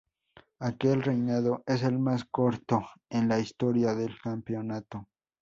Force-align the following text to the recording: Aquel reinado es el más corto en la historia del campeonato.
Aquel 0.57 1.03
reinado 1.03 1.61
es 1.67 1.83
el 1.83 1.99
más 1.99 2.25
corto 2.25 2.87
en 3.11 3.27
la 3.29 3.37
historia 3.39 3.93
del 3.93 4.19
campeonato. 4.19 5.07